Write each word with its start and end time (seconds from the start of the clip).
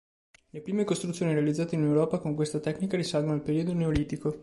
Le 0.49 0.61
prime 0.61 0.83
costruzioni 0.83 1.31
realizzate 1.31 1.75
in 1.75 1.83
Europa 1.83 2.17
con 2.17 2.33
questa 2.33 2.59
tecnica 2.59 2.97
risalgono 2.97 3.35
al 3.35 3.43
periodo 3.43 3.71
Neolitico. 3.75 4.39